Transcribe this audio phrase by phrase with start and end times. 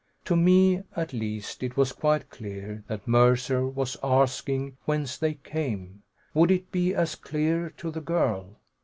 [0.25, 6.01] To me, at least, it was quite clear that Mercer was asking whence they came.
[6.33, 8.57] Would it be as clear to the girl?